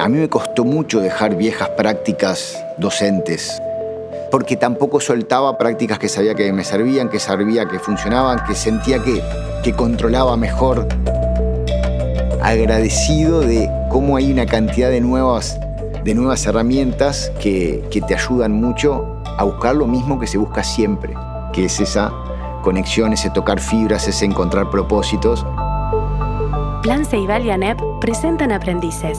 [0.00, 3.60] A mí me costó mucho dejar viejas prácticas docentes,
[4.30, 9.02] porque tampoco soltaba prácticas que sabía que me servían, que sabía que funcionaban, que sentía
[9.02, 9.22] que,
[9.62, 10.88] que controlaba mejor.
[12.40, 15.60] Agradecido de cómo hay una cantidad de nuevas,
[16.02, 20.64] de nuevas herramientas que, que te ayudan mucho a buscar lo mismo que se busca
[20.64, 21.12] siempre,
[21.52, 22.10] que es esa
[22.62, 25.44] conexión, ese tocar fibras, ese encontrar propósitos.
[26.82, 29.18] Plan y ANEP presentan Aprendices,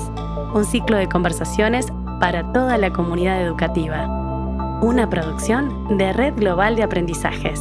[0.54, 1.88] un ciclo de conversaciones
[2.20, 4.80] para toda la comunidad educativa.
[4.82, 7.60] Una producción de Red Global de Aprendizajes.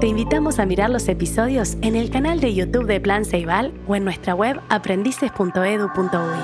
[0.00, 3.96] Te invitamos a mirar los episodios en el canal de YouTube de Plan Ceibal o
[3.96, 6.38] en nuestra web aprendices.edu.uy.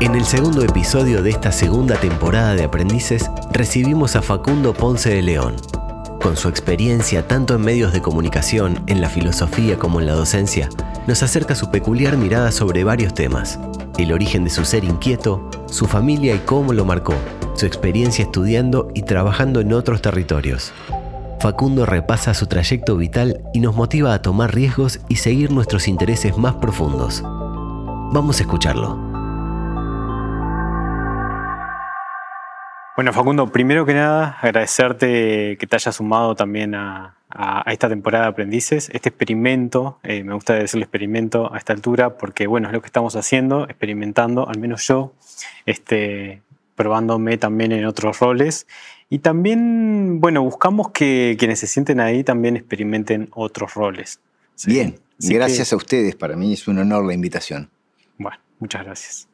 [0.00, 5.22] En el segundo episodio de esta segunda temporada de Aprendices recibimos a Facundo Ponce de
[5.22, 5.56] León,
[6.20, 10.68] con su experiencia tanto en medios de comunicación, en la filosofía como en la docencia,
[11.06, 13.58] nos acerca su peculiar mirada sobre varios temas.
[13.98, 17.14] El origen de su ser inquieto, su familia y cómo lo marcó,
[17.54, 20.72] su experiencia estudiando y trabajando en otros territorios.
[21.40, 26.38] Facundo repasa su trayecto vital y nos motiva a tomar riesgos y seguir nuestros intereses
[26.38, 27.22] más profundos.
[27.22, 29.14] Vamos a escucharlo.
[32.96, 37.16] Bueno, Facundo, primero que nada, agradecerte que te hayas sumado también a,
[37.66, 42.46] esta temporada de aprendices, este experimento, eh, me gusta decirle experimento a esta altura, porque
[42.46, 45.12] bueno, es lo que estamos haciendo, experimentando, al menos yo,
[45.66, 46.42] este,
[46.76, 48.66] probándome también en otros roles.
[49.10, 54.20] Y también, bueno, buscamos que quienes se sienten ahí también experimenten otros roles.
[54.66, 57.68] Bien, gracias a ustedes, para mí es un honor la invitación.
[58.16, 59.28] Bueno, muchas gracias.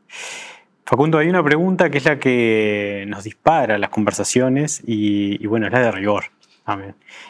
[0.84, 5.72] Facundo, hay una pregunta que es la que nos dispara las conversaciones y, bueno, es
[5.72, 6.24] la de rigor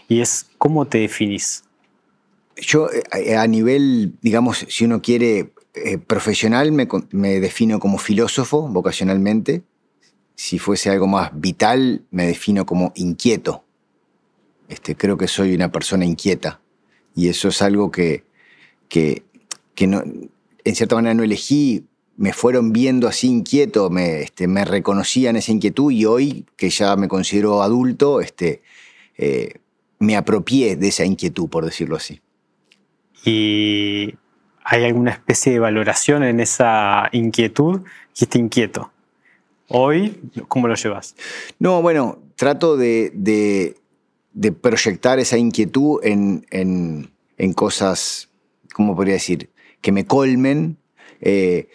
[0.08, 1.64] Y es, ¿cómo te definís?
[2.56, 9.62] Yo eh, a nivel, digamos, si uno quiere eh, profesional, me, defino como filósofo vocacionalmente.
[10.34, 13.64] Si fuese algo más vital, me defino como inquieto.
[14.68, 16.60] Este, creo que soy una persona inquieta.
[17.14, 18.24] Y eso es algo que,
[18.90, 21.86] en cierta manera no elegí
[22.20, 26.94] me fueron viendo así inquieto, me, este, me reconocían esa inquietud y hoy, que ya
[26.94, 28.60] me considero adulto, este,
[29.22, 29.60] eh,
[29.98, 32.22] me apropié de esa inquietud, por decirlo así.
[33.22, 34.14] ¿Y
[34.64, 37.82] hay alguna especie de valoración en esa inquietud?
[38.14, 38.90] que está inquieto.
[39.68, 41.14] Hoy, ¿cómo lo llevas?
[41.58, 48.28] No, bueno, trato de, de, proyectar esa inquietud en, en, en, cosas,
[48.74, 49.50] ¿cómo podría decir?
[49.80, 50.76] Que me colmen.
[51.20, 51.68] Eh,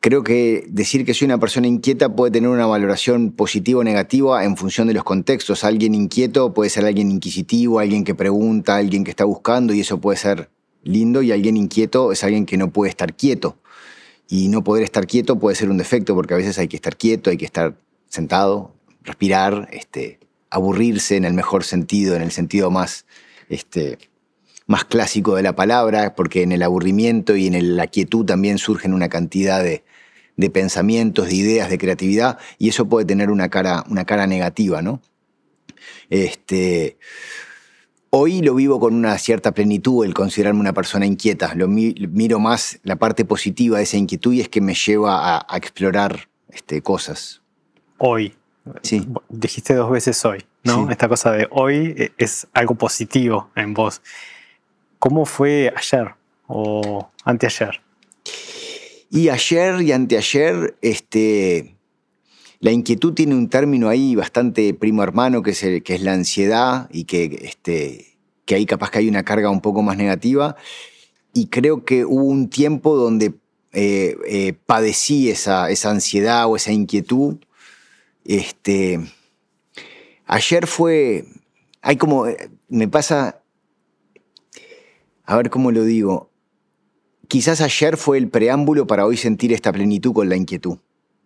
[0.00, 4.44] Creo que decir que soy una persona inquieta puede tener una valoración positiva o negativa
[4.44, 5.64] en función de los contextos.
[5.64, 10.00] Alguien inquieto puede ser alguien inquisitivo, alguien que pregunta, alguien que está buscando y eso
[10.00, 10.50] puede ser
[10.84, 13.58] lindo y alguien inquieto es alguien que no puede estar quieto.
[14.28, 16.96] Y no poder estar quieto puede ser un defecto porque a veces hay que estar
[16.96, 17.76] quieto, hay que estar
[18.08, 23.04] sentado, respirar, este, aburrirse en el mejor sentido, en el sentido más
[23.48, 23.98] este,
[24.68, 28.92] más clásico de la palabra, porque en el aburrimiento y en la quietud también surgen
[28.92, 29.82] una cantidad de,
[30.48, 35.02] pensamientos, de ideas, de creatividad, y eso puede tener una cara, una cara negativa, ¿no?
[36.10, 36.96] Este,
[38.10, 41.54] hoy lo vivo con una cierta plenitud el considerarme una persona inquieta.
[41.54, 45.56] Lo miro más la parte positiva de esa inquietud y es que me lleva a,
[45.56, 47.42] explorar este, cosas.
[47.98, 48.34] Hoy.
[48.82, 49.06] Sí.
[49.30, 50.90] Dijiste dos veces hoy, ¿no?
[50.90, 54.02] Esta cosa de hoy e, es algo positivo en vos.
[54.98, 56.14] ¿Cómo fue ayer
[56.46, 57.80] o anteayer?
[59.10, 61.76] Y ayer y anteayer, este,
[62.60, 67.40] la inquietud tiene un término ahí bastante primo hermano, que es, la ansiedad y que,
[67.42, 70.56] este, que ahí capaz que hay una carga un poco más negativa.
[71.32, 73.34] Y creo que hubo un tiempo donde
[73.72, 77.36] eh, eh, padecí esa, ansiedad o esa inquietud.
[78.24, 79.00] Este,
[80.26, 81.24] ayer fue,
[81.80, 82.26] hay como,
[82.68, 83.40] me pasa
[85.24, 86.30] a ver cómo lo digo,
[87.28, 90.78] quizás ayer fue el preámbulo para hoy sentir esta plenitud con la inquietud.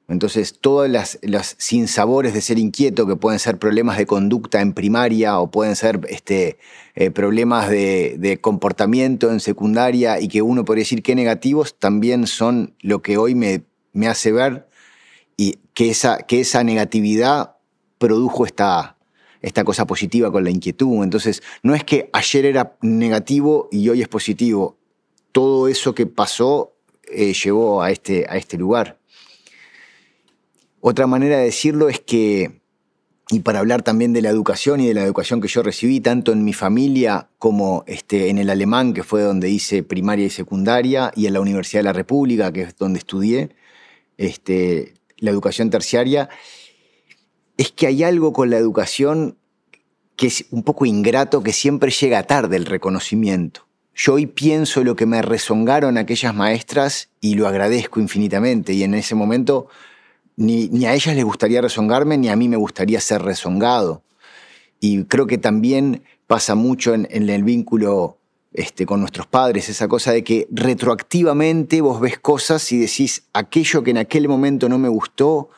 [0.09, 4.75] Entonces, todas las, las sinsabores de ser inquieto, que pueden ser problemas de conducta en
[4.75, 6.59] primaria o pueden ser este,
[6.95, 12.75] eh, problemas de, comportamiento en secundaria y que uno podría decir que negativos, también son
[12.81, 13.63] lo que hoy me,
[13.93, 14.69] me hace ver
[15.37, 17.57] y que esa, que esa negatividad
[17.99, 18.99] produjo esta,
[19.41, 21.05] esta cosa positiva con la inquietud.
[21.05, 24.77] Entonces, no es que ayer era negativo y hoy es positivo.
[25.33, 26.75] Todo eso que pasó
[27.05, 28.99] eh, llevó a este, a este lugar.
[30.81, 32.63] Otra manera de decirlo es que
[33.33, 36.33] y para hablar también de la educación y de la educación que yo recibí, tanto
[36.33, 41.13] en mi familia como este, en el alemán, que fue donde hice primaria y secundaria,
[41.17, 43.57] y en la Universidad de la República, que es donde estudié
[44.19, 46.29] este, la educación terciaria,
[47.57, 49.39] es que hay algo con la educación
[50.17, 53.67] que es un poco ingrato, que siempre llega tarde el reconocimiento.
[53.95, 58.95] Yo hoy pienso lo que me rezongaron aquellas maestras y lo agradezco infinitamente, y en
[58.95, 59.69] ese momento
[60.37, 64.03] ni, a ellas les gustaría rezongarme, ni a mí me gustaría ser rezongado.
[64.81, 68.19] Y creo que también pasa mucho en, el vínculo
[68.53, 73.83] este, con nuestros padres, esa cosa de que retroactivamente vos ves cosas y decís, aquello
[73.83, 75.51] que en aquel momento no me gustó,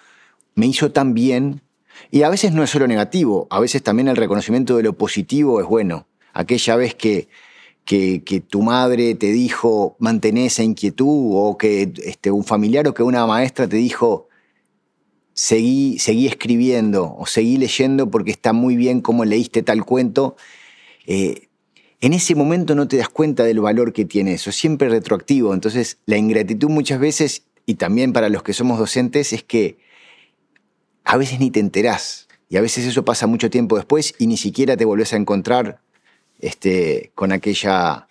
[0.54, 1.62] me hizo tan bien.
[2.10, 5.60] Y a veces no es solo negativo, a veces también el reconocimiento de lo positivo
[5.60, 6.06] es bueno.
[6.32, 7.28] Aquella vez que,
[7.84, 13.02] que, tu madre te dijo, mantén esa inquietud, o que este, un familiar o que
[13.02, 14.28] una maestra te dijo,
[15.34, 20.36] seguí, seguí escribiendo o seguí leyendo porque está muy bien cómo leíste tal cuento,
[21.06, 21.48] eh,
[22.00, 25.54] en ese momento no te das cuenta del valor que tiene eso, es siempre retroactivo.
[25.54, 29.78] Entonces, la ingratitud muchas veces, y también para los que somos docentes, es que
[31.04, 32.28] a veces ni te enterás.
[32.50, 35.80] Y a veces eso pasa mucho tiempo después y ni siquiera te volvés a encontrar
[36.44, 38.06] este, con, aquella,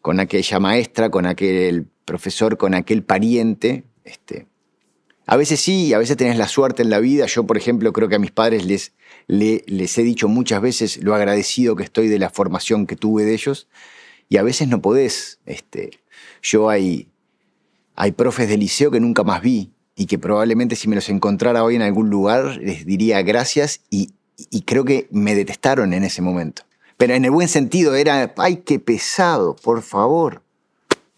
[0.00, 3.82] con aquella maestra, con aquel profesor, con aquel pariente.
[4.04, 4.46] Este,
[5.26, 7.26] a veces sí, a veces tenés la suerte en la vida.
[7.26, 8.92] Yo, por ejemplo, creo que a mis padres les,
[9.26, 13.34] les, he dicho muchas veces lo agradecido que estoy de la formación que tuve de
[13.34, 13.66] ellos.
[14.28, 15.40] Y a veces no podés.
[15.44, 15.98] Este,
[16.42, 17.08] yo hay,
[17.96, 21.64] hay profes de liceo que nunca más vi y que probablemente si me los encontrara
[21.64, 24.12] hoy en algún lugar les diría gracias y
[24.62, 26.62] creo que me detestaron en ese momento.
[26.96, 30.42] Pero en el buen sentido era, ay, qué pesado, por favor,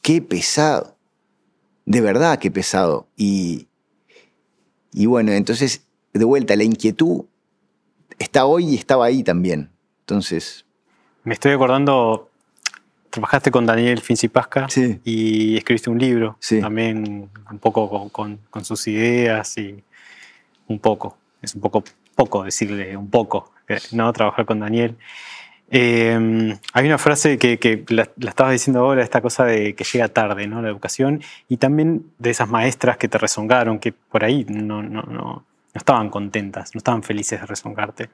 [0.03, 0.97] qué pesado.
[1.85, 3.07] De verdad, qué pesado.
[3.17, 3.69] Y,
[4.93, 7.25] y bueno, entonces, de vuelta, la inquietud
[8.19, 9.71] está hoy y estaba ahí también.
[10.01, 10.65] Entonces.
[11.25, 12.31] Me estoy acordando,
[13.11, 14.67] trabajaste con Daniel Fincipasca
[15.05, 19.83] y escribiste un libro, también un poco con, sus ideas y
[20.69, 21.83] un poco, es un poco
[22.17, 23.53] poco decirle un poco,
[23.93, 24.13] ¿no?
[24.13, 24.97] Trabajar con Daniel.
[25.69, 30.47] Em, hay una frase que, la, estabas diciendo ahora, esta cosa de que llega tarde,
[30.47, 30.63] ¿no?
[30.63, 35.03] La educación, y también de esas maestras que te rezongaron, que por ahí no, no,
[35.03, 38.11] no, no estaban contentas, no estaban felices de rezongarte.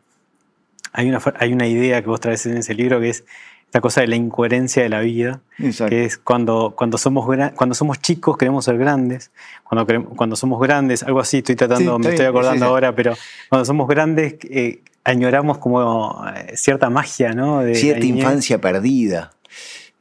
[0.93, 3.25] Hay una, hay una idea que vos traes en ese libro que es
[3.72, 5.40] esta cosa de la incoherencia de la vida,
[5.88, 9.31] que es cuando, cuando, somos, cuando somos chicos queremos ser grandes,
[9.64, 13.14] cuando, cuando somos grandes, algo así estoy tratando, me estoy acordando ahora, pero
[13.49, 17.62] cuando somos grandes eh, añoramos como eh, cierta magia, ¿no?
[17.75, 19.32] cierta infancia perdida.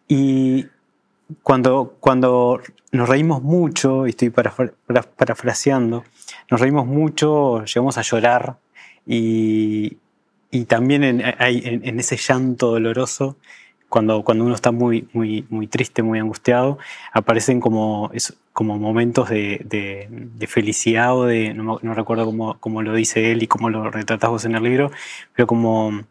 [0.08, 0.68] Y
[1.44, 2.62] cuando, cuando
[2.92, 6.04] nos reímos mucho, y estoy parafraseando,
[6.50, 8.58] nos reímos mucho, llegamos a llorar
[9.06, 9.98] y,
[10.68, 13.38] también en, ese llanto doloroso,
[13.88, 16.78] cuando, cuando uno está muy, muy, muy triste, muy angustiado,
[17.14, 18.12] aparecen como,
[18.54, 23.90] como momentos de, felicidad o de, no, recuerdo cómo, lo dice él y cómo lo
[23.90, 24.92] retratas vos en el libro,
[25.36, 26.04] pero como...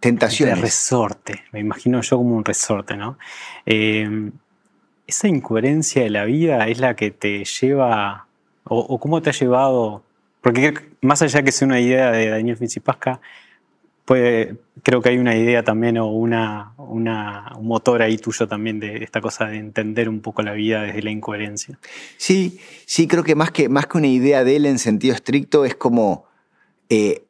[0.00, 0.56] Tentaciones.
[0.56, 3.18] De resorte, me imagino yo como un resorte, ¿no?
[3.66, 4.32] Eh,
[5.06, 8.26] esa incoherencia de la vida es la que te lleva,
[8.64, 10.02] o, cómo te ha llevado,
[10.40, 12.56] porque más allá que sea una idea de Daniel
[14.06, 19.04] Fincipasca, creo que hay una idea también o una, un motor ahí tuyo también de
[19.04, 21.78] esta cosa de entender un poco la vida desde la incoherencia.
[22.16, 25.64] Sí, sí, creo que más que, más que una idea de él en sentido estricto
[25.64, 26.24] es como
[26.88, 27.24] eh,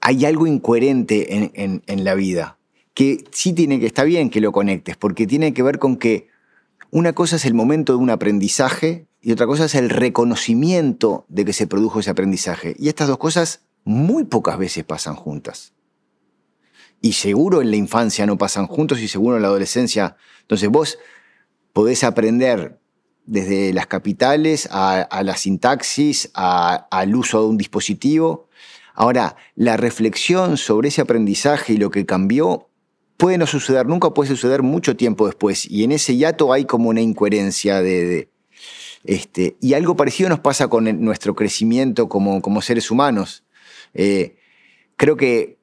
[0.00, 2.58] hay algo incoherente en, en, la vida,
[2.92, 6.28] que sí tiene que, está bien que lo conectes, porque tiene que ver con que
[6.90, 11.46] una cosa es el momento de un aprendizaje y otra cosa es el reconocimiento de
[11.46, 12.76] que se produjo ese aprendizaje.
[12.78, 15.73] Y estas dos cosas muy pocas veces pasan juntas
[17.04, 20.16] y seguro en la infancia no pasan juntos y seguro en la adolescencia.
[20.40, 20.98] Entonces vos
[21.74, 22.78] podés aprender
[23.26, 28.48] desde las capitales a, la sintaxis, al uso de un dispositivo.
[28.94, 32.70] Ahora, la reflexión sobre ese aprendizaje y lo que cambió
[33.18, 35.70] puede no suceder nunca, puede suceder mucho tiempo después.
[35.70, 38.30] Y en ese hiato hay como una incoherencia de...
[39.04, 43.44] este, y algo parecido nos pasa con nuestro crecimiento como, como seres humanos.
[43.92, 44.36] Eh,
[44.96, 45.58] creo que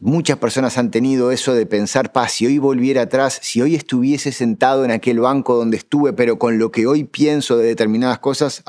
[0.00, 4.30] Muchas personas han tenido eso de pensar, pa, si hoy volviera atrás, si hoy estuviese
[4.30, 8.62] sentado en aquel banco donde estuve, pero con lo que hoy pienso de determinadas cosas,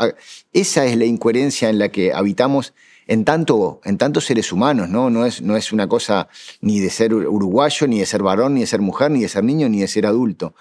[0.54, 2.74] esa es la incoherencia en la que habitamos
[3.08, 5.10] en tanto, en tantos seres humanos, ¿no?
[5.10, 6.30] No es, no es una cosa
[6.62, 9.44] ni de ser uruguayo, ni de ser varón, ni de ser mujer, ni de ser
[9.44, 10.56] niño, ni de ser adulto.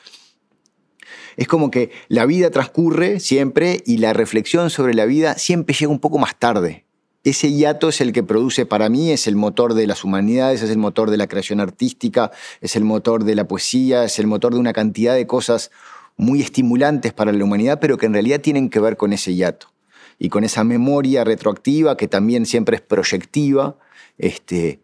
[1.36, 5.92] Es como que la vida transcurre siempre y la reflexión sobre la vida siempre llega
[5.92, 6.85] un poco más tarde
[7.30, 10.70] ese hiato es el que produce para mí, es el motor de las humanidades, es
[10.70, 12.30] el motor de la creación artística,
[12.60, 15.72] es el motor de la poesía, es el motor de una cantidad de cosas
[16.16, 19.72] muy estimulantes para la humanidad, pero que en realidad tienen que ver con ese hiato
[20.20, 23.76] y con esa memoria retroactiva que también siempre es proyectiva,
[24.18, 24.80] este,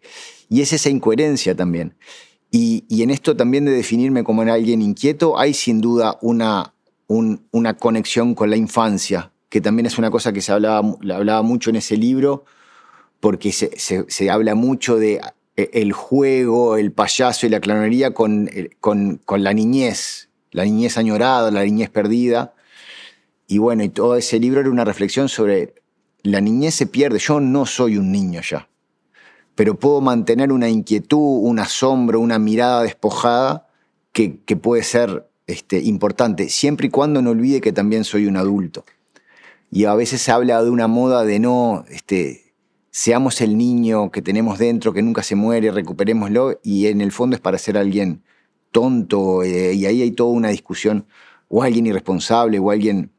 [0.49, 1.95] y es esa incoherencia también.
[2.51, 6.75] Y, en esto también de definirme como alguien inquieto, hay sin duda una,
[7.07, 11.69] una conexión con la infancia, que también es una cosa que se hablaba, hablaba mucho
[11.69, 12.47] en ese libro,
[13.21, 15.21] porque se, habla mucho de
[15.57, 18.49] eh, el juego, el payaso y la clanonería con,
[18.81, 22.55] con, con, la niñez, la niñez añorada, la niñez perdida.
[23.47, 25.75] Y bueno, y todo ese libro era una reflexión sobre
[26.23, 27.19] la niñez se pierde.
[27.19, 28.71] Yo no soy un niño ya,
[29.55, 33.69] pero puedo mantener una inquietud, un asombro, una mirada despojada
[34.13, 38.39] que, que puede ser este, importante, siempre y cuando no olvide que también soy un
[38.39, 38.87] adulto
[39.75, 42.53] y a veces se habla de una moda de no, este,
[42.91, 47.37] seamos el niño que tenemos dentro, que nunca se muere, recuperémoslo, y en el fondo
[47.37, 48.23] es para ser alguien
[48.71, 51.07] tonto, eh, y ahí hay toda una discusión,
[51.49, 53.11] o alguien irresponsable, o alguien...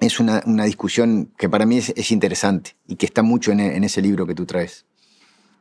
[0.00, 4.26] Es una, discusión que para mí es, interesante y que está mucho en, ese libro
[4.26, 4.86] que tú traes.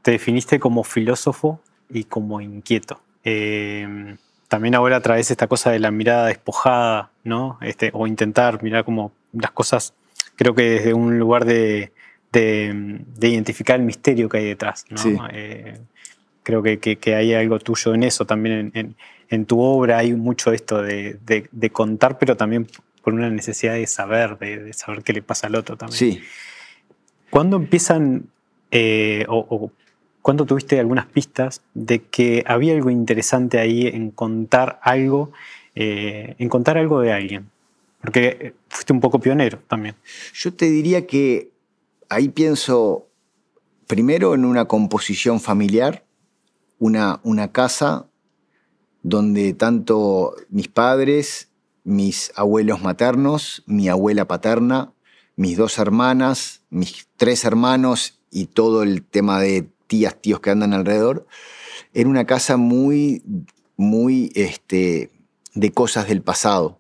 [0.02, 1.60] Te definiste como filósofo
[1.90, 3.02] y como inquieto.
[3.26, 4.16] Eh,
[4.48, 7.58] también ahora traes esta cosa de la mirada despojada, ¿no?
[7.62, 9.94] Este, o intentar mirar como las cosas
[10.40, 11.92] creo que desde un lugar de,
[13.22, 14.86] identificar el misterio que hay detrás.
[15.34, 15.78] Eh,
[16.44, 18.96] creo que, hay algo tuyo en eso también.
[19.30, 22.68] En, tu obra hay mucho esto de, contar, pero también
[23.04, 25.98] por una necesidad de saber, de, saber qué le pasa al otro también.
[25.98, 26.22] Sí.
[27.30, 28.30] ¿Cuándo empiezan,
[28.72, 29.74] eh, o,
[30.22, 35.34] cuándo tuviste algunas pistas de que había algo interesante ahí en contar algo,
[35.76, 37.50] eh, en contar algo de alguien?
[38.02, 39.96] Porque fuiste un poco pionero también.
[40.34, 41.52] Yo te diría que
[42.08, 43.08] ahí pienso
[43.88, 46.06] primero en una composición familiar,
[46.78, 48.08] una, una casa
[49.04, 51.50] donde tanto mis padres,
[51.84, 54.94] mis abuelos maternos, mi abuela paterna,
[55.36, 60.74] mis dos hermanas, mis tres hermanos y todo el tema de tías, tíos que andan
[60.74, 61.26] alrededor,
[61.94, 63.24] era una casa muy,
[63.76, 65.12] muy este,
[65.54, 66.80] de cosas del pasado.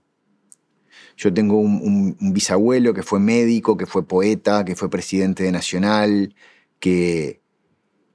[1.19, 6.33] Yo tengo un, bisabuelo que fue médico, que fue poeta, que fue presidente de Nacional,
[6.79, 7.41] que,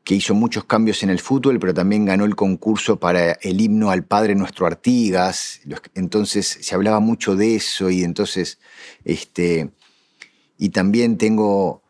[0.04, 3.90] que hizo muchos cambios en el fútbol, pero también ganó el concurso para el himno
[3.90, 5.60] al padre nuestro Artigas.
[5.94, 8.58] Entonces se hablaba mucho de eso y entonces,
[9.04, 9.68] este,
[10.56, 11.82] y también tengo,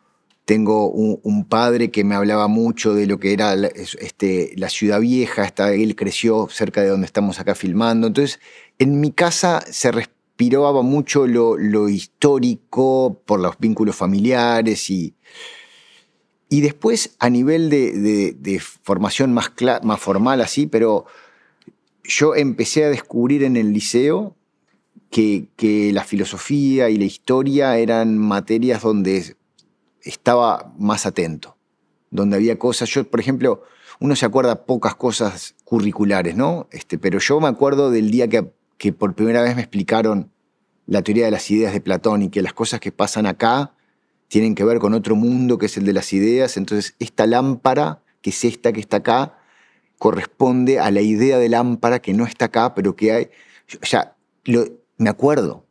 [0.43, 5.43] tengo un, padre que me hablaba mucho de lo que era este, la ciudad vieja,
[5.43, 8.07] hasta él creció cerca de donde estamos acá filmando.
[8.07, 8.41] Entonces,
[8.79, 9.91] en mi casa se,
[10.35, 15.15] Piraba mucho lo, histórico por los vínculos familiares y,
[16.49, 19.51] y después a nivel de, formación más,
[19.83, 21.05] más formal así, pero
[22.03, 24.35] yo empecé a descubrir en el liceo
[25.09, 29.37] que, que, la filosofía y la historia eran materias donde
[30.01, 31.55] estaba más atento,
[32.11, 33.63] donde había cosas, yo por ejemplo,
[33.99, 36.67] uno se acuerda pocas cosas curriculares, ¿no?
[36.71, 40.31] Este, pero yo me acuerdo del día que que por primera vez me explicaron
[40.87, 43.73] la teoría de las ideas de Platón y que las cosas que pasan acá
[44.27, 46.57] tienen que ver con otro mundo que es el de las ideas.
[46.57, 49.37] Entonces, esta lámpara, que es esta que está acá,
[49.97, 53.29] corresponde a la idea de lámpara que no está acá, pero que hay.
[53.89, 54.15] Ya,
[54.45, 54.65] lo,
[54.97, 55.65] me acuerdo.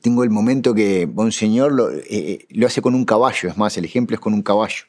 [0.00, 3.76] Tengo el momento que Monseñor lo, eh, eh, lo hace con un caballo, es más,
[3.78, 4.84] el ejemplo es con un caballo.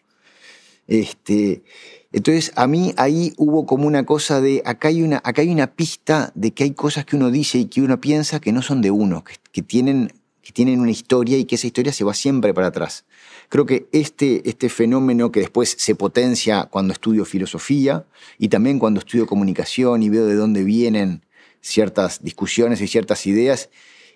[0.88, 1.64] Este,
[2.12, 5.76] entonces, a mí ahí hubo como una cosa de, acá hay una, acá hay una
[5.76, 8.82] pista de que hay cosas que uno dice y que uno piensa que no son
[8.82, 10.12] de uno, que, tienen,
[10.42, 13.06] que tienen una historia y que esa historia se va siempre para atrás.
[13.48, 18.08] Creo que este, este fenómeno que después se potencia cuando estudio filosofía
[18.40, 21.24] y también cuando estudio comunicación y veo de dónde vienen
[21.62, 23.70] ciertas discusiones y ciertas ideas,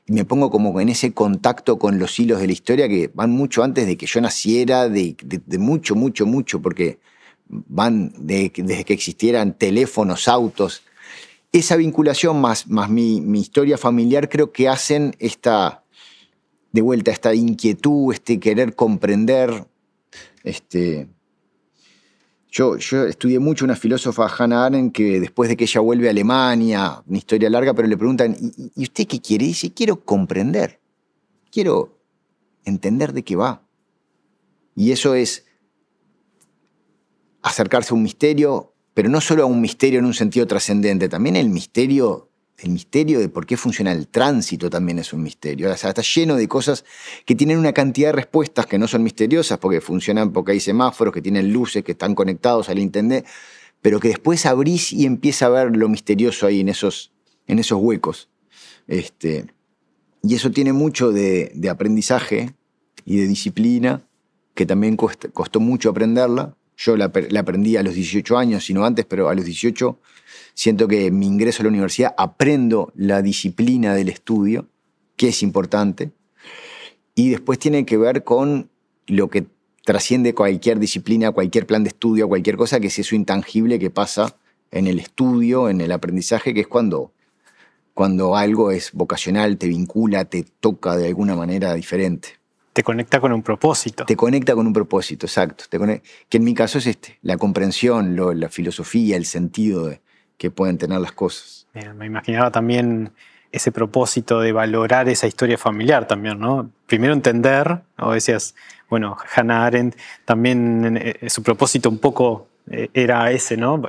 [0.08, 3.64] me pongo como en ese contacto con los hilos de la historia que van mucho
[3.64, 5.16] antes de que yo naciera, de
[5.60, 6.98] mucho, mucho, mucho, porque
[7.68, 10.84] van desde que existieran teléfonos, autos.
[11.52, 15.84] Esa vinculación más, más mi, historia familiar creo que hacen esta,
[16.72, 19.66] de vuelta, esta inquietud, este querer comprender.
[20.44, 21.08] Este,
[22.52, 26.12] yo, yo estudié mucho una filósofa, Hannah Arendt, que después de que ella vuelve a
[26.12, 28.36] Alemania, una historia larga, pero le preguntan,
[28.76, 29.46] ¿y, usted qué quiere?
[29.46, 30.80] Y dice, quiero comprender,
[31.52, 32.00] quiero
[32.66, 33.62] entender de qué va.
[34.76, 35.46] Y eso es
[37.44, 41.36] acercarse a un misterio, pero no solo a un misterio en un sentido trascendente, también
[41.36, 45.72] el misterio el misterio de por qué funciona el tránsito también es un misterio.
[45.72, 46.86] O sea, está lleno de cosas
[47.26, 51.14] que tienen una cantidad de respuestas que no son misteriosas porque funcionan porque hay semáforos,
[51.14, 53.26] que tienen luces, que están conectados al internet,
[53.82, 57.12] pero que después abrís y empieza a ver lo misterioso ahí en esos,
[57.48, 58.30] en esos huecos.
[58.88, 59.48] Este,
[60.22, 62.54] y eso tiene mucho de, aprendizaje
[63.06, 64.08] y de disciplina,
[64.54, 66.56] que también costó mucho aprenderla.
[66.84, 70.00] Yo la, aprendí a los 18 años, sino antes, pero a los 18
[70.54, 74.68] Siento que mi ingreso a la universidad aprendo la disciplina del estudio,
[75.16, 76.12] que es importante,
[77.16, 78.70] y después tiene que ver con
[79.08, 79.46] lo que
[79.84, 84.38] trasciende cualquier disciplina, cualquier plan de estudio, cualquier cosa, que es eso intangible que pasa
[84.72, 87.12] en el estudio, en el aprendizaje, que es cuando,
[87.94, 92.40] cuando algo es vocacional, te vincula, te toca de alguna manera diferente.
[92.74, 94.06] Te conecta con un propósito.
[94.06, 95.66] Te conecta con un propósito, exacto.
[95.70, 100.02] que en mi caso es este, la comprensión, la filosofía, el sentido de,
[100.38, 101.68] que pueden tener las cosas.
[101.96, 103.12] me imaginaba también
[103.52, 106.72] ese propósito de valorar esa historia familiar también, ¿no?
[106.88, 108.56] Primero entender, o decías,
[108.90, 113.82] bueno, Hannah Arendt también eh, su propósito un poco eh, era ese, ¿no?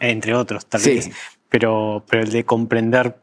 [0.00, 1.10] Entre otros, tal vez.
[1.50, 3.16] Pero, pero el de comprender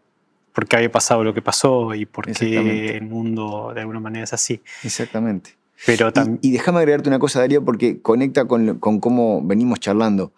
[0.53, 4.23] por qué había pasado lo que pasó y por qué el mundo de alguna manera
[4.23, 4.61] es así.
[4.83, 5.55] Exactamente.
[5.85, 10.31] Pero y, déjame agregarte una cosa, Darío, porque conecta con, con cómo venimos charlando.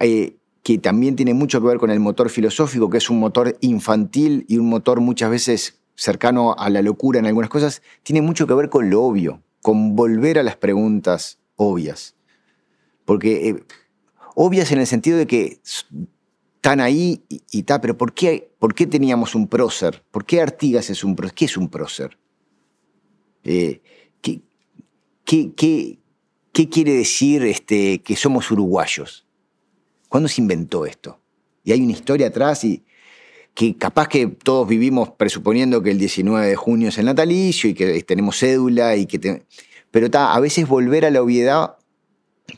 [0.00, 3.56] Eh, que también tiene mucho que ver con el motor filosófico, que es un motor
[3.60, 8.46] infantil y un motor muchas veces cercano a la locura en algunas cosas, tiene mucho
[8.46, 12.14] que ver con lo obvio, con volver a las preguntas obvias.
[13.04, 13.64] Porque eh,
[14.34, 15.60] obvias en el sentido de que
[16.60, 20.04] están ahí y, tal, pero ¿por qué, ¿por qué teníamos un prócer?
[20.10, 21.34] ¿Por qué Artigas es un prócer?
[21.34, 22.18] ¿Qué es un prócer?
[23.44, 23.80] Eh,
[24.20, 24.42] ¿qué,
[25.24, 29.26] qué, quiere decir este, que somos uruguayos?
[30.10, 31.18] ¿Cuándo se inventó esto?
[31.64, 32.84] Y hay una historia atrás y
[33.54, 37.74] que capaz que todos vivimos presuponiendo que el 19 de junio es el natalicio y
[37.74, 39.44] que tenemos cédula y que...
[39.90, 41.78] Pero a veces volver a la obviedad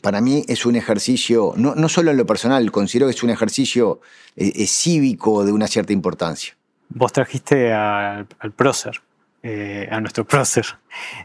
[0.01, 3.29] para mí es un ejercicio, no, no solo en lo personal, considero que es un
[3.29, 4.01] ejercicio
[4.35, 6.55] eh, eh, cívico de una cierta importancia.
[6.89, 9.01] Vos trajiste al, prócer,
[9.41, 10.65] eh, a nuestro prócer,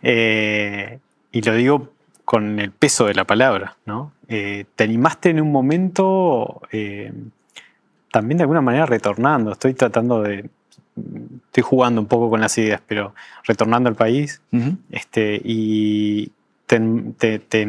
[0.03, 1.93] y lo digo
[2.25, 4.13] con el peso de la palabra, ¿no?
[4.27, 6.61] Te animaste en un momento,
[8.13, 10.51] también de alguna manera retornando, estoy tratando de,
[11.47, 13.15] estoy jugando un poco con las ideas, pero
[13.45, 14.43] retornando al país,
[14.91, 16.31] este, y
[16.67, 17.67] te, te,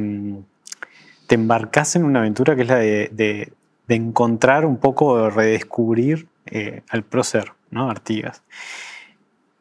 [1.36, 3.54] embarcas en una aventura que es la de,
[3.88, 7.90] encontrar un poco, de redescubrir eh, al prócer, ¿no?
[7.90, 8.44] Artigas.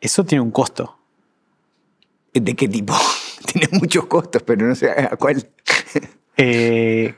[0.00, 0.98] Eso tiene un costo.
[2.32, 2.94] ¿De qué tipo?
[3.52, 5.48] tiene muchos costos, pero no sé a cuál.
[6.40, 7.16] Eh,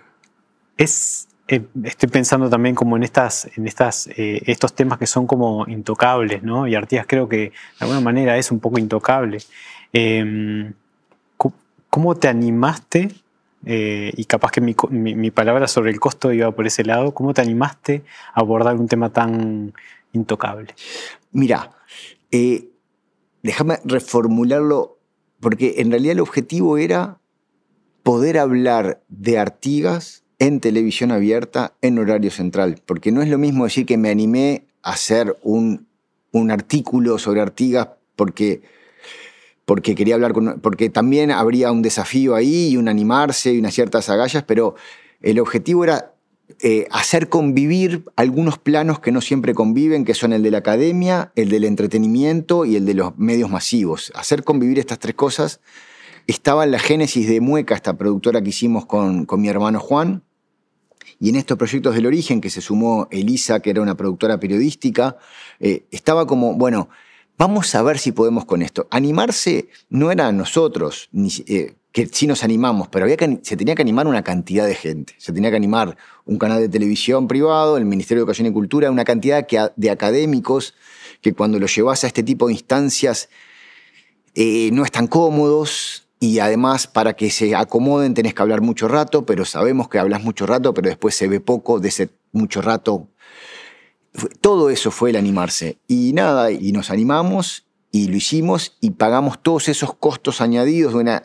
[0.79, 5.27] es, eh, estoy pensando también como en, estas, en estas, eh, estos temas que son
[5.27, 6.67] como intocables, ¿no?
[6.67, 9.39] Y Artigas creo que de alguna manera es un poco intocable.
[9.93, 10.73] Em,
[11.91, 13.11] ¿Cómo te animaste?
[13.65, 17.13] Y capaz que mi, mi, palabra sobre el costo iba por ese lado.
[17.13, 19.75] ¿Cómo te animaste a abordar un tema tan
[20.13, 20.75] intocable?
[21.33, 21.73] Mira,
[23.43, 24.99] déjame reformularlo
[25.41, 27.19] porque en realidad el objetivo era
[28.03, 33.65] poder hablar de Artigas en televisión abierta en horario central, porque no es lo mismo
[33.65, 35.87] decir que me animé a hacer un,
[36.33, 38.63] un artículo sobre Artigas porque,
[39.71, 40.59] porque quería hablar con...
[40.59, 44.75] porque también habría un desafío ahí y un animarse y unas ciertas agallas, pero
[45.23, 46.13] el objetivo era
[46.59, 51.31] eh, hacer convivir algunos planos que no siempre conviven, que son el de la academia,
[51.37, 54.11] el del entretenimiento y el de los medios masivos.
[54.17, 55.61] Hacer convivir estas tres cosas
[56.27, 60.25] estaba en la génesis de Mueca, esta productora que hicimos con, mi hermano Juan,
[61.21, 65.17] y en estos proyectos del origen, que se sumó Elisa, que era una productora periodística,
[65.61, 66.89] eh, estaba como, bueno,
[67.41, 68.87] vamos a ver si podemos con esto.
[68.91, 73.75] Animarse no era nosotros, ni, eh, que sí nos animamos, pero había que, se tenía
[73.75, 75.15] que animar una cantidad de gente.
[75.17, 78.91] Se tenía que animar un canal de televisión privado, el Ministerio de Educación y Cultura,
[78.91, 80.75] una cantidad de académicos
[81.23, 83.31] que cuando los llevas a este tipo de instancias
[84.35, 89.25] eh, no están cómodos y además para que se acomoden tenés que hablar mucho rato,
[89.25, 93.09] pero sabemos que hablas mucho rato, pero después se ve poco de ese mucho rato.
[94.41, 95.79] Todo eso fue el animarse.
[95.87, 101.01] Y nada, y nos animamos y lo hicimos y pagamos todos esos costos añadidos de
[101.01, 101.25] una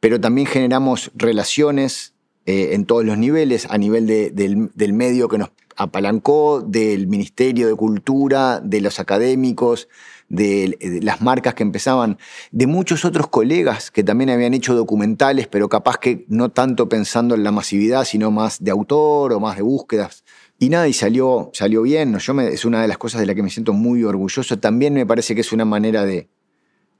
[0.00, 2.14] pero también generamos relaciones
[2.46, 7.74] eh, en todos los niveles, a nivel del, medio que nos apalancó, del Ministerio de
[7.74, 9.88] Cultura, de los académicos,
[10.30, 12.18] de, las marcas que empezaban,
[12.50, 17.34] de muchos otros colegas que también habían hecho documentales, pero capaz que no tanto pensando
[17.34, 20.24] en la masividad, sino más de autor o más de búsquedas
[20.62, 22.18] Y nada, y salió, salió bien.
[22.18, 24.58] Yo me, es una de las cosas de las que me siento muy orgulloso.
[24.58, 26.28] También me parece que es una manera de,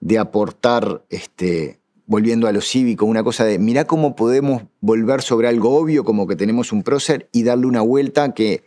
[0.00, 5.46] de aportar, este, volviendo a lo cívico, una cosa de, mirá cómo podemos volver sobre
[5.46, 8.64] algo obvio, como que tenemos un prócer, y darle una vuelta que,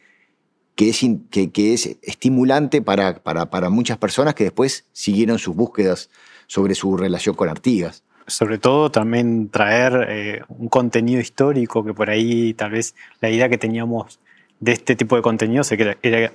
[0.75, 6.11] que, es, que es estimulante para, para, para muchas personas que después siguieron sus búsquedas
[6.45, 12.09] sobre su relación con Artigas sobre todo también traer eh, un contenido histórico que por
[12.09, 14.21] ahí tal vez la idea que teníamos
[14.63, 16.31] de este tipo de contenido se que era,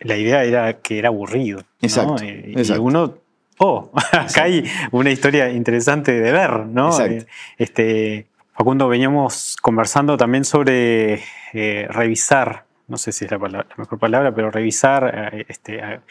[0.00, 1.62] la idea era que era aburrido.
[1.80, 3.14] Exacto, y, uno,
[3.58, 6.88] oh, acá hay una historia interesante de ver, ¿no?
[6.88, 7.26] Exacto.
[7.56, 11.22] Este, Facundo, veníamos conversando también sobre
[11.54, 13.38] eh, revisar, no sé si es la,
[13.76, 16.02] mejor palabra, pero revisar eh, este, a,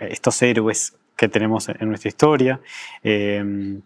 [0.00, 2.60] estos héroes que tenemos en nuestra historia.
[3.02, 3.80] Eh,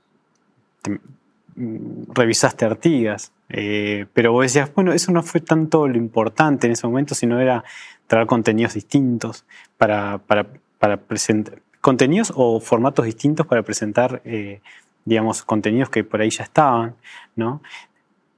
[1.57, 6.87] revisaste Artigas, eh, pero vos decías, bueno, eso no fue tanto lo importante en ese
[6.87, 7.64] momento, sino era
[8.07, 9.45] traer contenidos distintos
[9.79, 14.61] para, para, presentar, contenidos o formatos distintos para presentar, eh,
[15.05, 16.95] digamos, contenidos que por ahí ya estaban,
[17.37, 17.62] ¿no?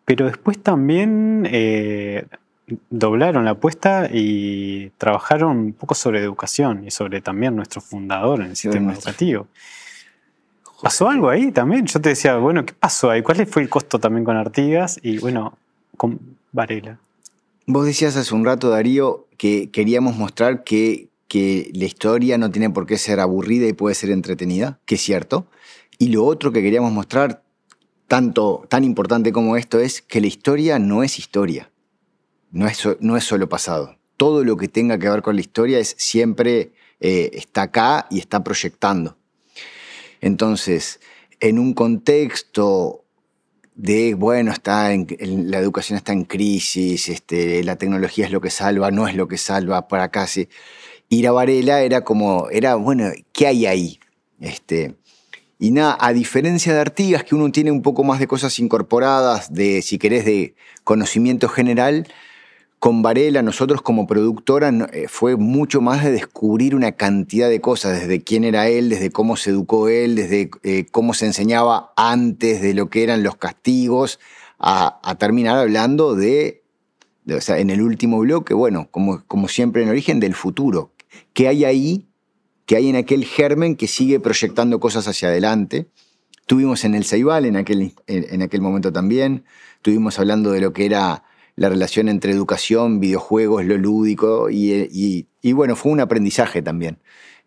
[0.05, 2.27] Pero después también eh,
[2.91, 8.51] doblaron la apuesta y trabajaron un poco sobre educación y sobre también nuestro fundador en
[8.51, 9.49] el sistema educativo.
[10.83, 11.87] ¿Pasó algo ahí también?
[11.87, 13.23] Yo te decía, bueno, ¿qué pasó ahí?
[13.23, 15.59] ¿Cuál fue el costo también con Artigas y, bueno,
[15.97, 16.21] con
[16.53, 17.01] Varela?
[17.67, 22.71] Vos decías hace un rato, Darío, que queríamos mostrar que, que la historia no tiene
[22.71, 25.47] por qué ser aburrida y puede ser entretenida, que es cierto.
[25.99, 27.43] Y lo otro que queríamos mostrar,
[28.07, 31.71] tanto, tan importante como esto, es que la historia no es historia.
[32.53, 33.97] No es, no es solo pasado.
[34.17, 38.21] Todo lo que tenga que ver con la historia es siempre eh, está acá y
[38.21, 39.17] está proyectando.
[40.21, 41.01] Entonces,
[41.41, 43.05] en un contexto
[43.75, 45.07] de, bueno, está en,
[45.51, 49.29] la educación está en crisis, este, la tecnología es lo que salva, no es lo
[49.29, 50.49] que salva, para casi.
[51.09, 54.01] Ir a Varela era como, era, bueno, ¿qué hay ahí?
[54.41, 54.97] Este,
[55.61, 59.53] y nada, a diferencia de Artigas, que uno tiene un poco más de cosas incorporadas,
[59.53, 60.55] de, si querés, de
[60.85, 62.07] conocimiento general,
[62.79, 68.01] con Varela, nosotros como productora, eh, fue mucho más de descubrir una cantidad de cosas,
[68.01, 72.63] desde quién era él, desde cómo se educó él, desde eh, cómo se enseñaba antes
[72.63, 74.21] de lo que eran los castigos,
[74.61, 76.63] a, terminar hablando de,
[77.29, 80.93] o sea, en el último bloque, bueno, como, como siempre en origen, del futuro.
[81.33, 82.07] ¿Qué hay ahí?
[82.67, 85.89] ¿Qué hay en aquel germen que sigue proyectando cosas hacia adelante?
[86.47, 89.45] Tuvimos en el Ceibal en aquel, en aquel momento también,
[89.77, 91.23] estuvimos hablando de lo que era
[91.59, 96.99] la relación entre educación, videojuegos, lo lúdico, y, bueno, fue un aprendizaje también.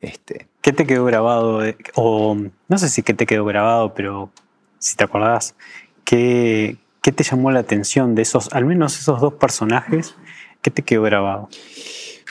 [0.01, 0.49] Este.
[0.61, 1.61] ¿Qué te quedó grabado?
[1.95, 2.35] O
[2.67, 4.31] no sé si qué te quedó grabado, pero
[4.79, 5.55] si te acordás,
[6.03, 10.15] ¿qué, ¿qué te llamó la atención de esos, al menos esos dos personajes?
[10.61, 11.49] ¿Qué te quedó grabado?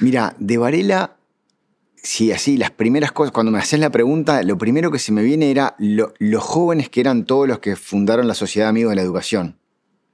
[0.00, 1.16] Mira, de Varela,
[1.96, 5.22] sí, así, las primeras cosas, cuando me haces la pregunta, lo primero que se me
[5.22, 9.02] viene era los jóvenes que eran todos los que fundaron la Sociedad Amigos de la
[9.02, 9.60] Educación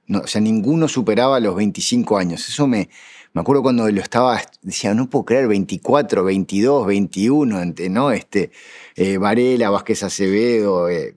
[0.09, 2.47] o sea, ninguno superaba los 25 años.
[2.47, 2.89] Eso me,
[3.33, 8.11] me acuerdo cuando lo estaba, decía, no puedo creer, 24, 22, 21, ¿no?
[8.11, 8.51] Este,
[8.95, 11.15] eh, Varela, Vázquez Acevedo, eh,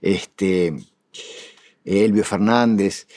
[0.00, 0.76] este,
[1.84, 3.08] Elvio Fernández.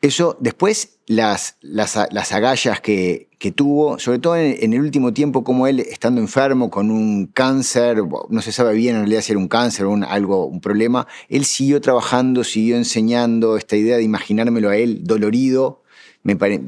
[0.00, 5.80] Eso, después las, las, agallas que, tuvo, sobre todo en, el último tiempo, como él
[5.80, 9.86] estando enfermo con un cáncer, no se sabe bien en realidad si era un cáncer
[9.86, 14.76] o un, algo, un problema, él siguió trabajando, siguió enseñando esta idea de imaginármelo a
[14.76, 15.82] él dolorido.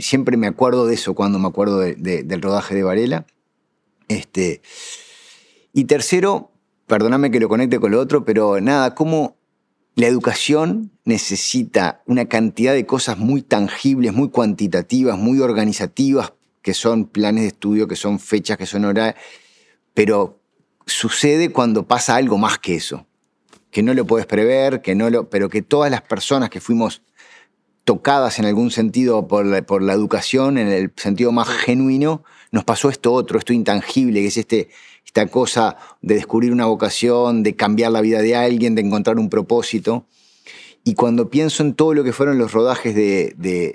[0.01, 3.27] Siempre me acuerdo de eso cuando me acuerdo del rodaje de Varela.
[4.09, 4.61] Este,
[5.73, 6.51] y tercero,
[6.89, 9.37] perdóname que lo conecte con lo otro, pero nada, cómo
[9.95, 17.07] la educación necesita una cantidad de cosas muy tangibles, muy cuantitativas, muy organizativas, que son
[17.07, 19.21] planes de estudio, que son fechas, que son horarios,
[19.95, 20.41] pero
[20.87, 23.07] sucede cuando pasa algo más que eso,
[23.71, 27.03] que no lo puedes prever, que no lo, pero que todas las personas que fuimos
[27.85, 32.65] tocadas en algún sentido por la, por la educación, en el sentido más genuino, nos
[32.65, 34.69] pasó esto otro, esto intangible, que es este,
[35.15, 39.29] esta cosa de descubrir una vocación, de cambiar la vida de alguien, de encontrar un
[39.29, 40.07] propósito.
[40.85, 43.35] Y cuando pienso en todo lo que fueron los rodajes de,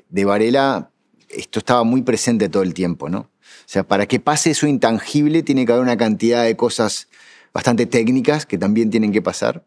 [0.09, 0.89] de, Varela,
[1.29, 3.19] esto estaba muy presente todo el tiempo, ¿no?
[3.19, 7.07] O sea, para que pase eso intangible tiene que haber una cantidad de cosas
[7.53, 9.63] bastante técnicas que también tienen que pasar,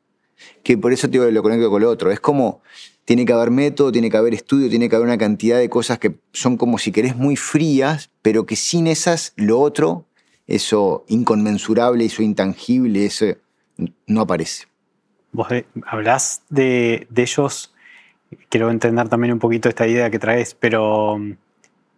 [0.64, 2.11] que por eso te lo conecto con lo otro.
[2.11, 2.62] Es como,
[3.04, 6.00] tiene que haber método, tiene que haber estudio, tiene que haber una cantidad de cosas
[6.00, 10.09] que son como si querés muy frías, pero que sin esas, lo otro
[10.50, 13.26] eso inconmensurable, eso intangible, eso
[14.06, 14.66] no aparece.
[15.32, 15.48] Vos
[15.86, 17.72] hablás de, ellos,
[18.48, 21.18] quiero entender también un poquito esta idea que traes, pero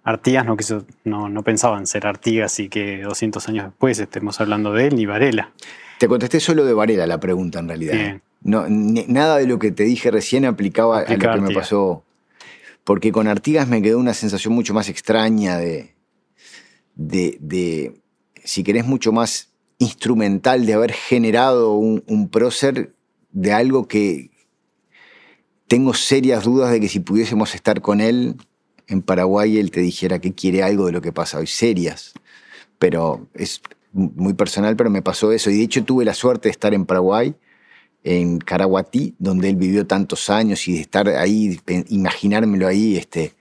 [0.05, 4.39] Artigas no, quiso, no, no pensaba en ser Artigas y que 200 años después estemos
[4.41, 5.53] hablando de él ni Varela.
[5.99, 8.21] Te contesté solo de Varela la pregunta en realidad.
[8.43, 12.05] No, nada de lo que te dije recién aplicaba a lo que me pasó.
[12.85, 15.95] Porque con Artigas me quedó una sensación mucho más extraña de,
[16.97, 18.02] de,
[18.45, 22.95] si querés, mucho más instrumental de haber generado un, prócer
[23.31, 24.31] de algo que
[25.67, 28.37] tengo serias dudas de que si pudiésemos estar con él
[28.87, 32.13] en Paraguay, él te dijera que quiere algo de lo que pasa hoy, serias.
[32.79, 35.51] Pero es muy personal, pero me pasó eso.
[35.51, 37.35] Y de hecho tuve la suerte de estar en Paraguay,
[38.05, 43.35] en Caraguatí, donde él vivió tantos años y de estar ahí, imaginármelo ahí, este,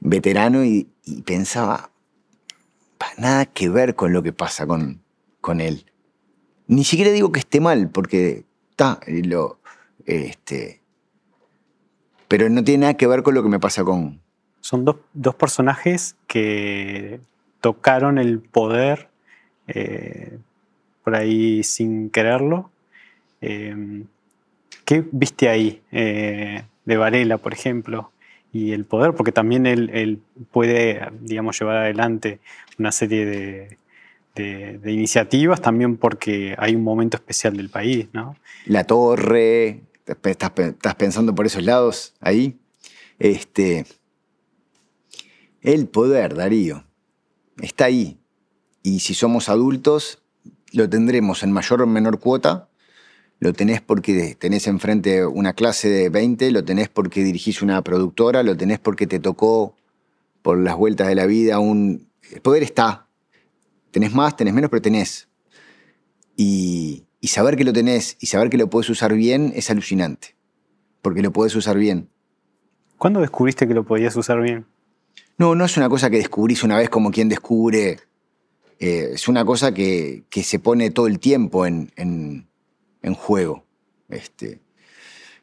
[0.00, 0.88] veterano, y,
[1.24, 1.90] pensaba,
[3.18, 5.02] nada que ver con lo que pasa con,
[5.40, 5.86] con él.
[6.66, 9.58] Ni siquiera digo que esté mal, porque está, lo,
[10.06, 10.80] este,
[12.28, 14.20] pero no tiene nada que ver con lo que me pasa con...
[14.60, 17.20] Son dos, dos personajes que
[17.60, 19.08] tocaron el poder
[19.68, 20.38] eh,
[21.02, 22.70] por ahí sin quererlo.
[23.40, 24.04] Eh,
[24.84, 28.10] ¿Qué viste ahí eh, de Varela, por ejemplo?
[28.54, 32.38] Y el poder, porque también él, puede, digamos, llevar adelante
[32.78, 33.26] una serie
[34.36, 38.06] de, iniciativas, también porque hay un momento especial del país.
[38.66, 42.56] La torre, estás, estás pensando por esos lados ahí.
[43.18, 43.86] Este,
[45.60, 46.84] el poder, Darío,
[47.60, 48.18] está ahí.
[48.84, 50.22] Y si somos adultos,
[50.72, 52.68] lo tendremos en mayor o menor cuota.
[53.44, 58.42] Lo tenés porque tenés enfrente una clase de 20, lo tenés porque dirigís una productora,
[58.42, 59.76] lo tenés porque te tocó
[60.40, 62.08] por las vueltas de la vida un...
[62.32, 63.06] El poder está.
[63.90, 65.28] Tenés más, tenés menos, pero tenés.
[66.38, 70.36] Y, y saber que lo tenés y saber que lo puedes usar bien es alucinante.
[71.02, 72.08] Porque lo puedes usar bien.
[72.96, 74.64] ¿Cuándo descubriste que lo podías usar bien?
[75.36, 77.98] No, no es una cosa que descubrís una vez como quien descubre
[78.78, 82.48] eh, es una cosa que, se pone todo el tiempo en,
[83.12, 83.66] juego.
[84.08, 84.62] Este,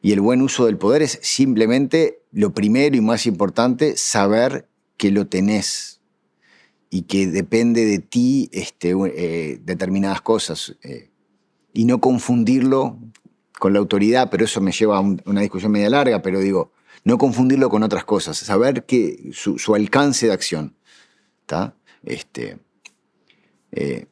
[0.02, 5.12] y el buen uso del poder es simplemente lo primero y más importante, saber que
[5.12, 6.02] lo tenés
[6.89, 10.76] y que depende de ti este, eh, determinadas cosas.
[10.82, 11.12] Eh,
[11.74, 13.00] y no confundirlo
[13.60, 17.17] con la autoridad, pero eso me lleva a una discusión media larga, pero digo, no
[17.17, 20.76] confundirlo con otras cosas, saber que su, alcance de acción.
[22.04, 22.60] Este,
[23.74, 24.08] eh,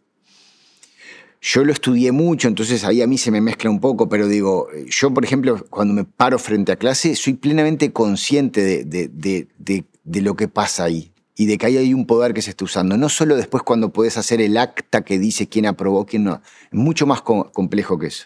[1.41, 4.67] yo lo estudié mucho, entonces ahí a mí se me mezcla un poco, pero digo,
[4.87, 10.47] yo por ejemplo, cuando me paro frente a clase, soy plenamente consciente de, lo que
[10.49, 12.97] pasa ahí y de que ahí hay un poder que se está usando.
[12.97, 16.41] No solo después cuando puedes hacer el acta que dice quién aprobó, quién no.
[16.63, 18.25] Es mucho más complejo que eso.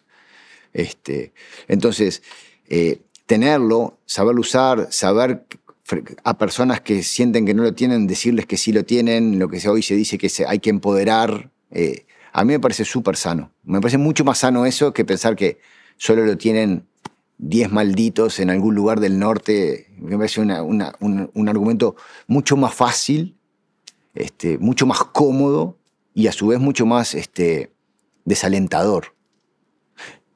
[0.74, 1.34] Este,
[1.68, 2.24] entonces,
[2.68, 5.46] eh, tenerlo, saberlo usar, saber
[6.24, 9.68] a personas que sienten que no lo tienen, decirles que sí lo tienen, lo que
[9.70, 11.52] hoy se dice que hay que empoderar.
[11.70, 13.52] Eh, a mí me parece súper sano.
[13.64, 15.60] Me parece mucho más sano eso que pensar que
[15.98, 16.88] solo lo tienen
[17.38, 19.88] 10 malditos en algún lugar del norte.
[20.00, 23.38] Me parece un, argumento mucho más fácil,
[24.16, 25.78] este, mucho más cómodo
[26.16, 27.72] y a su vez mucho más este,
[28.26, 29.16] desalentador.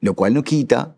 [0.00, 0.94] Lo cual no quita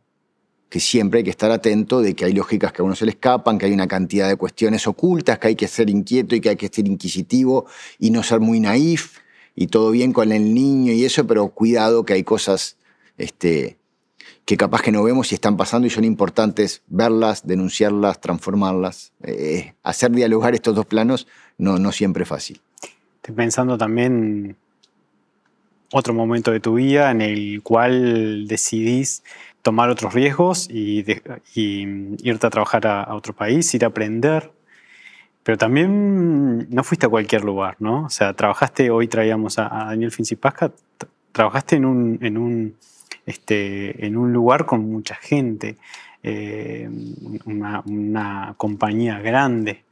[0.68, 3.12] que siempre hay que estar atento de que hay lógicas que a uno se le
[3.12, 6.50] escapan, que hay una cantidad de cuestiones ocultas, que hay que ser inquieto y que
[6.50, 7.64] hay que ser inquisitivo
[7.98, 9.18] y no ser muy naif
[9.60, 12.78] y todo bien con el niño y eso, pero cuidado que hay cosas
[13.18, 13.76] este,
[14.46, 19.12] que capaz que no vemos y están pasando y son importantes verlas, denunciarlas, transformarlas.
[19.22, 21.26] Eh, hacer dialogar estos dos planos
[21.58, 22.58] no, no siempre es fácil.
[23.16, 24.56] Estoy pensando también
[25.92, 29.22] otro momento de tu vida en el cual decidís
[29.60, 31.04] tomar otros riesgos y,
[31.54, 34.52] irte a trabajar a, otro país, ir a aprender.
[35.42, 38.04] Pero también no fuiste a cualquier lugar, ¿no?
[38.04, 40.72] O sea, trabajaste, hoy traíamos a, Daniel Fincipasca,
[41.32, 42.76] trabajaste en un, en un,
[43.24, 45.78] este, en un lugar con mucha gente,
[46.22, 46.90] eh,
[47.46, 49.84] una, compañía grande,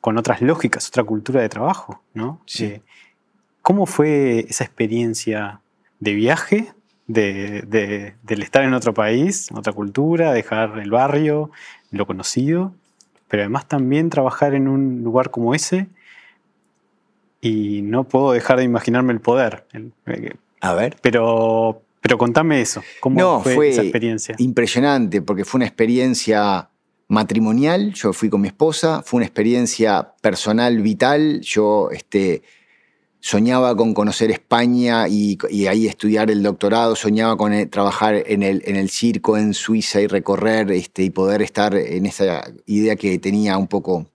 [0.00, 2.40] con otras lógicas, otra cultura de trabajo, ¿no?
[2.46, 2.64] Sí.
[2.64, 2.82] Eh,
[3.62, 5.60] ¿Cómo fue esa experiencia
[5.98, 6.72] de viaje
[7.06, 11.50] de, del estar en otro país, otra cultura, dejar el barrio,
[11.90, 12.74] lo conocido,
[13.28, 15.88] pero además también trabajar en un lugar como ese
[17.40, 19.66] y no puedo dejar de imaginarme el poder.
[20.06, 20.96] Eh, A ver.
[21.02, 24.34] Pero, pero contame eso, ¿cómo fue, esa experiencia?
[24.38, 26.68] Impresionante, porque fue una experiencia
[27.08, 32.42] matrimonial, yo fui con mi esposa, fue una experiencia personal vital, yo este,
[33.26, 35.36] soñaba con conocer España y,
[35.66, 40.00] ahí estudiar el doctorado, soñaba con eh, trabajar en el, en el, circo en Suiza
[40.00, 44.06] y recorrer este, y poder estar en esa idea que tenía un poco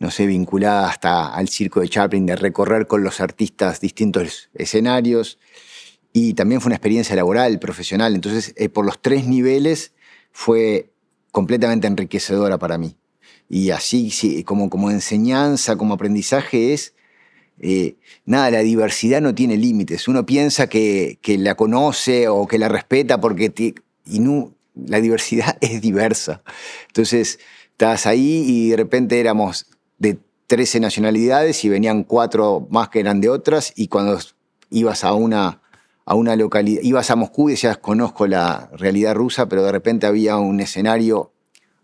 [0.00, 5.38] no sé, vinculada hasta al circo de Chaplin, de recorrer con los artistas distintos escenarios.
[6.12, 8.16] Y también fue una experiencia laboral, profesional.
[8.16, 9.92] Entonces, eh, por los tres niveles
[10.32, 10.90] fue
[11.30, 12.96] completamente enriquecedora para mí.
[13.48, 16.94] Y así, sí, como, como enseñanza, como aprendizaje, es
[17.62, 20.08] eh, nada, la diversidad no tiene límites.
[20.08, 23.74] Uno piensa que, la conoce o que la respeta porque
[24.74, 26.42] la diversidad es diversa.
[26.88, 27.38] Entonces,
[27.72, 29.66] estás ahí y de repente éramos
[29.98, 34.18] de 13 nacionalidades y venían cuatro más que eran de otras y cuando
[34.70, 35.60] ibas a una,
[36.04, 40.06] a una localidad, ibas a Moscú y decías, conozco la realidad rusa, pero de repente
[40.06, 41.32] había un escenario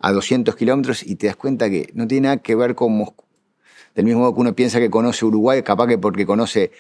[0.00, 3.25] a 200 kilómetros y te das cuenta que no tiene nada que ver con Moscú
[3.96, 6.70] del mismo modo que uno piensa que conoce Uruguay, capaz que porque conoce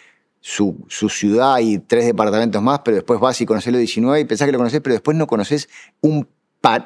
[0.40, 4.46] su, ciudad y tres departamentos más, pero después vas y conoces los 19 y pensás
[4.46, 5.68] que lo conoces, pero después no conoces
[6.02, 6.28] un,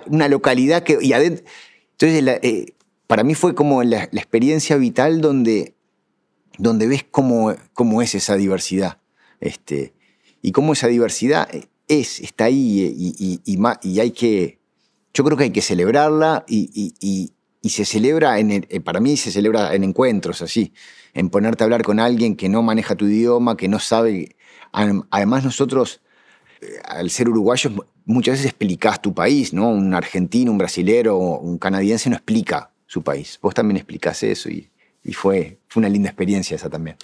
[0.07, 0.99] una localidad que...
[1.01, 2.75] Y entonces, eh,
[3.09, 5.75] para mí fue como la, experiencia vital donde,
[6.59, 8.99] donde ves cómo, cómo es esa diversidad.
[9.41, 9.95] Este,
[10.43, 11.49] y cómo esa diversidad
[11.89, 14.61] es, está ahí y, y, y hay que...
[15.13, 19.31] Yo creo que hay que celebrarla y, y se celebra, en eh, para mí se
[19.31, 20.73] celebra en encuentros, así,
[21.15, 24.37] en ponerte a hablar con alguien que no maneja tu idioma, que no sabe.
[24.73, 26.01] Además, nosotros,
[26.61, 27.73] eh, al ser uruguayos,
[28.05, 29.71] muchas veces explicás tu país, ¿no?
[29.71, 33.39] Un argentino, un brasilero, un canadiense no explica su país.
[33.43, 34.71] Vos también explicás eso y,
[35.05, 36.97] y fue, fue una linda experiencia esa también.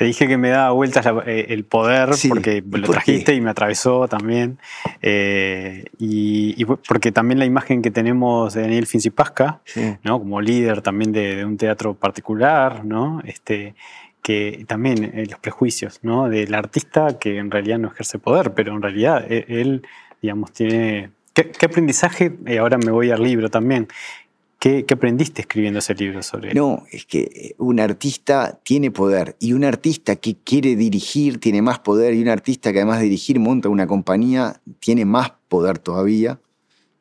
[0.00, 4.08] Te dije que me daba vueltas eh, el poder porque lo trajiste y me atravesó
[4.08, 4.58] también.
[5.02, 9.60] Eh, y, porque también la imagen que tenemos de Daniel Fincipasca,
[10.02, 10.18] ¿no?
[10.18, 13.20] como líder también de, un teatro particular, ¿no?
[13.26, 13.74] este,
[14.22, 16.30] que también eh, los prejuicios ¿no?
[16.30, 19.86] del artista que en realidad no ejerce poder, pero en realidad él,
[20.22, 21.10] digamos, tiene...
[21.34, 22.38] ¿Qué, qué aprendizaje?
[22.58, 23.86] ahora me voy al libro también.
[24.60, 26.54] ¿Qué, aprendiste escribiendo ese libro sobre él?
[26.54, 31.62] No, es que eh, un artista tiene poder y un artista que quiere dirigir tiene
[31.62, 35.78] más poder y un artista que además de dirigir monta una compañía tiene más poder
[35.78, 36.40] todavía.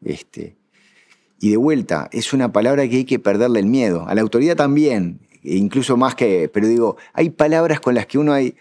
[0.06, 0.56] Este,
[1.42, 4.08] y de vuelta, es una palabra que hay que perderle el miedo.
[4.08, 8.20] A la autoridad también, e incluso más que, pero digo, hay palabras con las que
[8.20, 8.56] uno hay,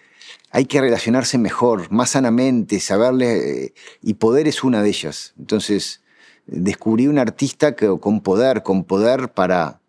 [0.50, 5.34] hay que relacionarse mejor, más sanamente, saberle, eh, y poder es una de ellas.
[5.38, 6.02] Entonces,
[6.48, 9.80] descubrí un artista que, con poder, con poder para,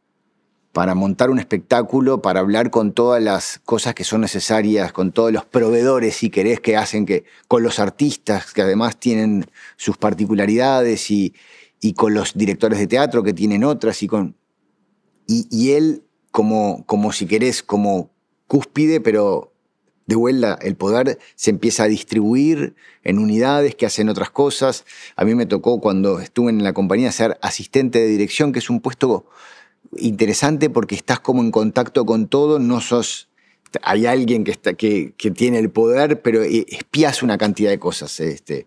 [0.74, 5.32] para montar un espectáculo, para hablar con todas las cosas que son necesarias, con todos
[5.32, 9.46] los proveedores, si querés, que hacen que, con los artistas, que además tienen
[9.78, 11.34] sus particularidades, y,
[11.80, 14.36] y con los directores de teatro, que tienen otras, y con...
[15.28, 18.10] Y, y él, como, como si querés, como
[18.48, 19.54] cúspide, pero
[20.10, 24.84] de vuelta el poder se empieza a distribuir en unidades que hacen otras cosas.
[25.16, 28.72] A mí me tocó cuando estuve en la compañía ser asistente de dirección, que es
[28.72, 29.28] un puesto
[29.98, 33.30] interesante porque estás como en contacto con todo, no sos...
[33.84, 37.78] Hay alguien que, está, que, que tiene el poder, pero e, espías una cantidad de
[37.78, 38.20] cosas.
[38.20, 38.66] Este,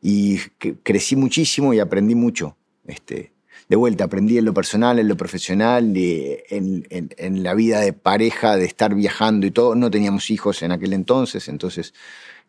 [0.00, 0.38] y
[0.84, 2.56] crecí muchísimo y aprendí mucho.
[2.86, 3.32] Este,
[3.68, 8.64] de vuelta, aprendí en lo personal, en lo profesional, en, la vida de pareja, de
[8.64, 9.74] estar viajando y todo.
[9.74, 11.92] No teníamos hijos en aquel entonces, entonces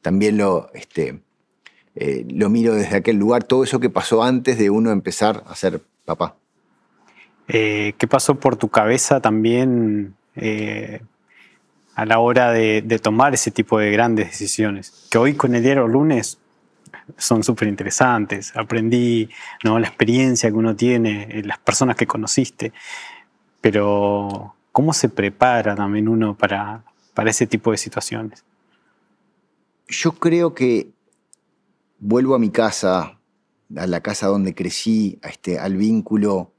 [0.02, 1.20] también lo, este,
[1.96, 5.56] eh, lo miro desde aquel lugar, todo eso que pasó antes de uno empezar a
[5.56, 6.36] ser papá.
[7.50, 11.02] Eh, ¿Qué pasó por tu cabeza también eh,
[11.96, 15.08] a la hora de, de, tomar ese tipo de grandes decisiones?
[15.10, 16.38] Que hoy con el diario lunes
[17.18, 18.56] son súper interesantes.
[18.56, 19.30] Aprendí
[19.64, 19.80] ¿no?
[19.80, 22.74] la experiencia que uno tiene, eh, las personas que conociste,
[23.62, 28.44] pero ¿cómo se prepara también uno para, para ese tipo de situaciones?
[29.88, 30.92] Yo creo que
[32.00, 33.20] vuelvo a mi casa,
[33.76, 36.54] a la casa donde crecí, a este, al vínculo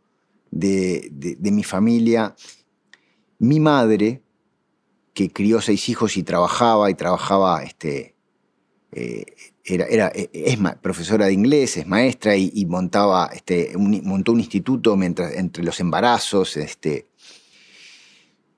[0.51, 2.35] de, de, mi familia.
[3.39, 4.23] Mi madre,
[5.15, 8.15] que crió seis hijos y trabajaba, y trabajaba este,
[8.93, 9.25] eh,
[9.75, 15.35] era, e, es profesora de inglés, es maestra y, montaba, este, montó un instituto mientras,
[15.35, 16.57] entre los embarazos.
[16.57, 17.07] Este.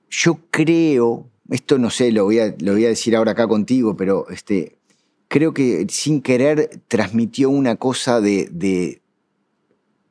[0.09, 3.95] Yo creo, esto no sé, lo voy a, lo voy a decir ahora acá contigo,
[3.95, 4.77] pero este,
[5.27, 9.01] creo que sin querer transmitió una cosa de, de,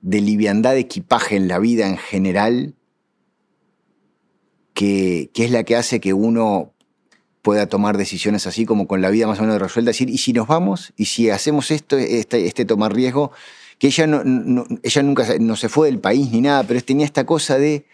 [0.00, 2.74] de liviandad de equipaje en la vida en general,
[4.74, 6.71] que, que, es la que hace que uno
[7.42, 10.32] pueda tomar decisiones así como con la vida más o menos resuelta, decir, ¿y si
[10.32, 10.92] nos vamos?
[10.96, 13.32] ¿Y si hacemos esto, este, este tomar riesgo?
[13.78, 17.26] Que ella, no, ella nunca no se fue del país ni nada, pero tenía esta
[17.26, 17.84] cosa de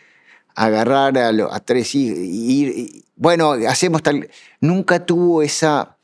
[0.54, 4.28] agarrar a, a tres y ir, bueno, hacemos tal...
[4.60, 5.96] Nunca tuvo esa,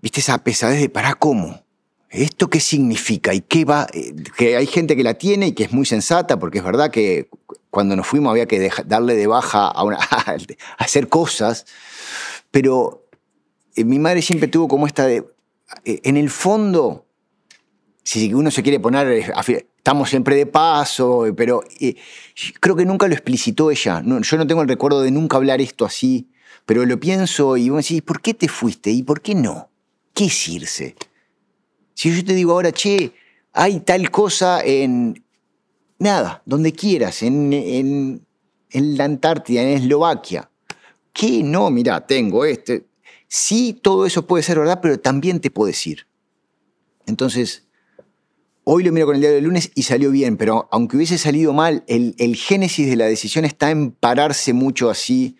[0.00, 1.62] viste, esa pesadez de, ¿para cómo?
[2.10, 3.32] ¿Esto qué significa?
[3.32, 3.86] ¿Y qué va?
[3.92, 6.90] Eh, que hay gente que la tiene y que es muy sensata, porque es verdad
[6.90, 7.28] que
[7.72, 10.36] cuando nos fuimos había que darle de baja a, a
[10.76, 11.64] hacer cosas,
[12.50, 13.08] pero
[13.74, 15.24] eh, mi madre siempre tuvo como esta de,
[15.86, 17.06] eh, en el fondo,
[18.04, 21.64] si uno se quiere poner, eh, estamos siempre de paso, pero
[22.60, 24.02] creo que nunca lo explicitó ella.
[24.04, 26.28] yo no tengo el recuerdo de nunca hablar esto así,
[26.66, 29.70] pero lo pienso y vos decís, ¿por qué te fuiste y por qué no?
[30.12, 30.94] ¿Qué es irse?
[31.94, 33.14] Si yo te digo ahora, che,
[33.54, 35.21] hay tal cosa en,
[36.02, 38.26] nada, donde quieras, en, en,
[38.70, 40.50] en la Antártida, en Eslovaquia.
[41.12, 41.42] ¿Qué?
[41.42, 42.86] No, mira, tengo este.
[43.28, 46.06] Sí, todo eso puede ser verdad, pero también te puedes ir.
[47.06, 47.64] Entonces,
[48.64, 51.52] hoy lo miro con el diario del lunes y salió bien, pero aunque hubiese salido
[51.52, 55.36] mal, el, génesis de la decisión está en pararse mucho así,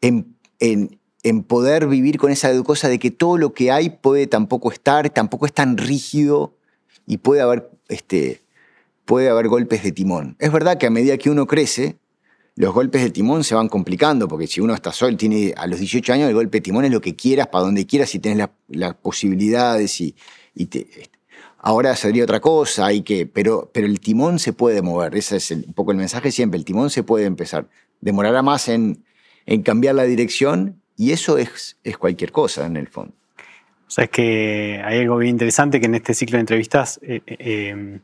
[0.00, 0.98] en, en,
[1.44, 5.46] poder vivir con esa cosa de que todo lo que hay puede tampoco estar, tampoco
[5.46, 6.56] es tan rígido
[7.06, 8.43] y puede haber, este,
[9.04, 10.36] puede haber golpes de timón.
[10.38, 11.96] Es verdad que a medida que uno crece,
[12.56, 15.80] los golpes de timón se van complicando, porque si uno está solo, tiene a los
[15.80, 18.48] 18 años, el golpe de timón es lo que quieras, para donde quieras, y tienes
[18.68, 20.14] las posibilidades y,
[20.54, 20.86] este,
[21.58, 25.50] ahora sería otra cosa, hay que, pero, pero el timón se puede mover, ese es
[25.50, 27.68] un poco el mensaje siempre, el timón se puede empezar,
[28.00, 29.04] demorará más en,
[29.46, 33.14] en cambiar la dirección y eso es, es cualquier cosa en el fondo.
[33.86, 37.20] O sea, es que hay algo bien interesante que en este ciclo de entrevistas eh,
[37.26, 38.00] eh, em,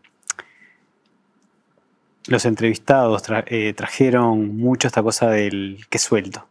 [2.29, 6.47] los entrevistados eh, trajeron mucho esta cosa del que suelto,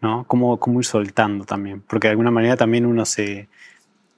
[0.00, 0.24] ¿no?
[0.26, 3.48] Cómo, cómo, ir soltando también, porque de alguna manera también uno se,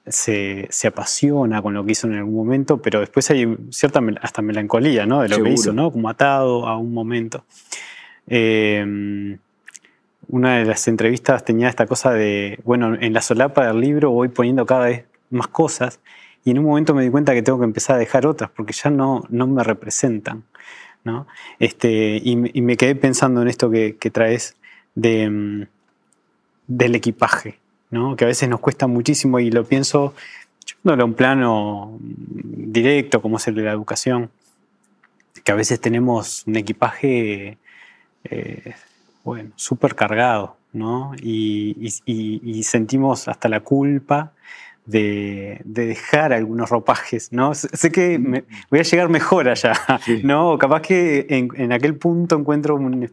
[0.05, 5.05] se, apasiona con lo que hizo en algún momento, pero después hay cierta hasta melancolía,
[5.05, 5.21] ¿no?
[5.21, 5.91] De lo que hizo, ¿no?
[5.91, 7.45] Como atado a un momento.
[8.27, 9.37] Em,
[10.27, 14.29] una de las entrevistas tenía esta cosa de, bueno, en la solapa del libro voy
[14.29, 15.99] poniendo cada vez más cosas
[16.45, 18.73] y en un momento me di cuenta que tengo que empezar a dejar otras porque
[18.73, 20.43] ya no, no me representan.
[21.03, 21.27] ¿no?
[21.59, 24.55] Este, y, me quedé pensando en esto que, traes
[24.95, 25.67] de, mm,
[26.67, 27.59] del equipaje,
[27.91, 28.15] ¿no?
[28.15, 30.13] que a veces nos cuesta muchísimo y lo pienso
[30.65, 34.29] llevándolo a un plano directo como es el de la educación,
[35.43, 37.57] que a veces tenemos un equipaje
[38.23, 38.75] eh,
[39.25, 41.13] bueno, súper cargado, ¿no?
[41.21, 41.91] y,
[42.63, 44.31] sentimos hasta la culpa
[44.85, 47.53] de, dejar algunos ropajes, ¿no?
[47.55, 49.73] Sé que me, voy a llegar mejor allá,
[50.23, 50.57] ¿no?
[50.57, 53.09] Capaz que en, aquel punto encuentro un,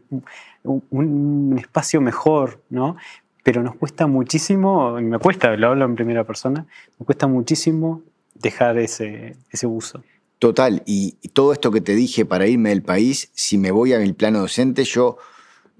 [0.63, 2.97] un, espacio mejor, ¿no?
[3.43, 6.67] Pero nos cuesta muchísimo, me cuesta, lo hablo en primera persona,
[6.99, 8.03] me cuesta muchísimo
[8.35, 10.03] dejar ese, ese uso.
[10.39, 13.99] Total, y, todo esto que te dije para irme del país, si me voy a
[13.99, 15.19] mi plano docente, yo,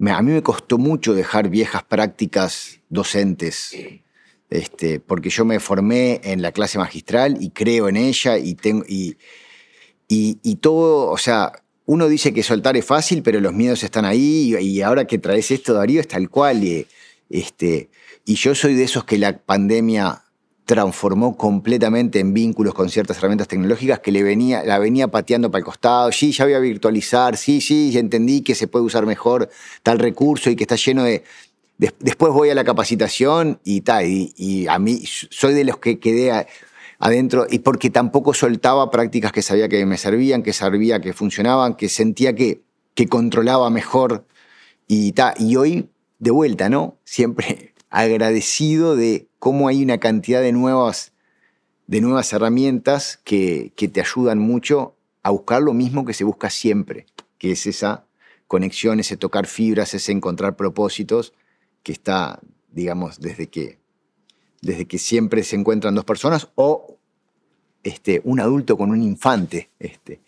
[0.07, 3.75] a mí me costó mucho dejar viejas prácticas docentes
[4.51, 8.83] este, porque yo me formé en la clase magistral y creo en ella y, tengo,
[8.85, 9.15] y,
[10.09, 11.53] y, todo, o sea,
[11.85, 15.51] uno dice que soltar es fácil, pero los miedos están ahí y, ahora que traes
[15.51, 16.65] esto, Darío, es tal cual.
[16.65, 16.85] Y,
[17.29, 17.89] este,
[18.25, 20.25] y yo soy de esos que la pandemia
[20.65, 25.59] transformó completamente en vínculos con ciertas herramientas tecnológicas que le venía, la venía pateando para
[25.59, 26.11] el costado.
[26.11, 29.49] Sí, ya voy a virtualizar, sí, sí, ya entendí que se puede usar mejor
[29.81, 31.23] tal recurso y que está lleno de,
[31.99, 36.45] después voy a la capacitación y tal, y, a mí soy de los que quedé
[36.99, 41.75] adentro, y porque tampoco soltaba prácticas que sabía que me servían, que sabía que funcionaban,
[41.75, 42.61] que sentía que,
[42.93, 44.27] que controlaba mejor
[44.87, 45.33] y tal.
[45.39, 46.97] Y hoy, de vuelta, ¿no?
[47.03, 51.13] Siempre agradecido de cómo hay una cantidad de nuevas,
[51.87, 56.51] de nuevas herramientas que, que te ayudan mucho a buscar lo mismo que se busca
[56.51, 57.07] siempre,
[57.39, 58.05] que es esa
[58.47, 61.33] conexión, ese tocar fibras, ese encontrar propósitos
[61.83, 62.39] que está,
[62.71, 63.79] digamos, desde que,
[64.61, 66.97] desde que siempre se encuentran dos personas o
[67.83, 70.21] este, un adulto con un infante, este,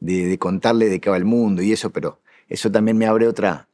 [0.00, 3.68] de, contarle de qué va el mundo y eso, pero eso también me abre otra,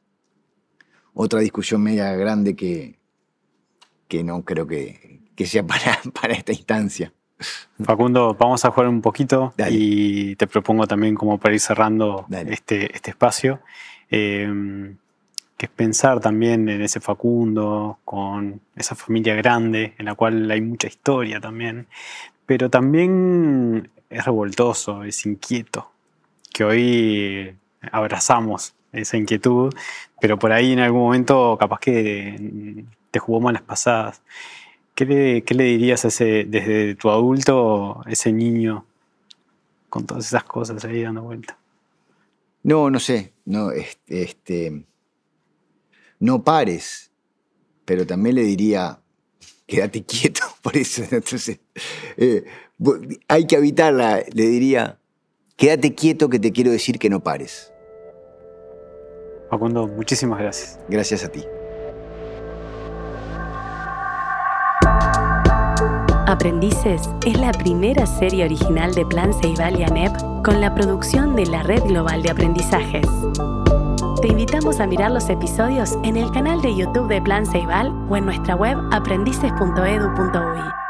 [1.13, 2.99] otra discusión media grande que,
[4.07, 7.13] que no creo que, que sea para, para esta instancia.
[7.83, 12.95] Facundo, vamos a jugar un poquito y te propongo también como para ir cerrando este,
[12.95, 13.59] este espacio.
[14.09, 14.95] Eh,
[15.57, 20.61] que es pensar también en ese Facundo, con esa familia grande, en la cual hay
[20.61, 21.87] mucha historia también,
[22.45, 25.91] pero también es revoltoso, es inquieto,
[26.53, 27.55] que hoy
[27.91, 29.73] abrazamos esa inquietud,
[30.19, 34.21] pero por ahí en algún momento capaz que te jugó malas pasadas.
[34.93, 38.85] ¿Qué le, dirías a ese, desde tu adulto, ese niño,
[39.89, 41.57] con todas esas cosas ahí dando vuelta?
[42.63, 44.85] No, no sé, no, este, este
[46.19, 47.11] no pares,
[47.85, 48.99] pero también le diría,
[49.67, 51.03] quédate quieto, por eso.
[51.11, 51.59] Entonces,
[52.17, 52.45] eh,
[53.27, 54.99] hay que evitarla, le diría,
[55.55, 57.71] quédate quieto que te quiero decir que no pares.
[59.49, 60.79] Facundo, muchísimas gracias.
[60.89, 61.43] Gracias a ti.
[66.27, 70.11] Aprendices es la primera serie original de Plan Ceibal y ANEP
[70.43, 73.07] con la producción de la Red Global de Aprendizajes.
[74.25, 78.17] Te invitamos a mirar los episodios en el canal de YouTube de Plan Ceibal o
[78.17, 80.84] en nuestra web aprendices.edu.uy.